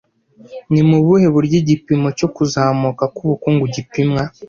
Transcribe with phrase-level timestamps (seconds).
[0.71, 4.23] Ni mu buhe buryo igipimo cyo kuzamuka k'ubukungu gipimwa